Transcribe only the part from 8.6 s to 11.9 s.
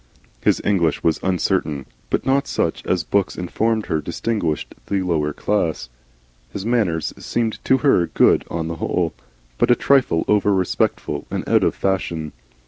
the whole, but a trifle over respectful and out of